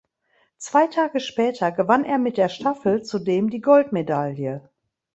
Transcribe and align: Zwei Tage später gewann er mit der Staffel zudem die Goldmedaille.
Zwei 0.57 0.87
Tage 0.87 1.19
später 1.19 1.71
gewann 1.71 2.05
er 2.05 2.17
mit 2.17 2.37
der 2.37 2.49
Staffel 2.49 3.03
zudem 3.03 3.51
die 3.51 3.61
Goldmedaille. 3.61 4.67